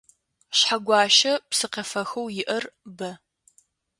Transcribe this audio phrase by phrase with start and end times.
[0.57, 2.65] Шъхьэгуащэ псыкъефэхэу иӏэр
[2.97, 3.11] бэ.